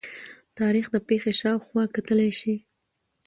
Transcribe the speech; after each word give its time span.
تاریخ 0.59 0.85
د 0.91 0.97
پېښې 1.07 1.33
شا 1.39 1.51
او 1.55 1.61
خوا 1.65 1.83
کتلي 1.95 2.31
شي. 2.39 2.55